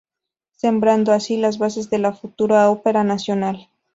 [0.55, 3.69] Sembrando así las bases de la futura ópera nacional.